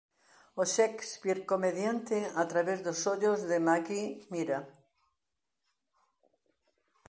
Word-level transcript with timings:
O 0.61 0.63
Shakespeare 0.73 1.41
comediante 1.51 2.17
a 2.43 2.45
través 2.51 2.79
dos 2.87 2.99
ollos 3.13 3.39
de 3.49 3.57
Magüi 3.67 4.05
Mira 4.31 4.59